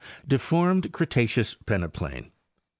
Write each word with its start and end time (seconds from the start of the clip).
DEFORMED 0.27 0.91
CRETACEOUS 0.93 1.57
PENEPLAIN. 1.67 2.31